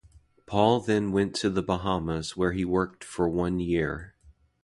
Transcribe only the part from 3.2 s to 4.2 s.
one year.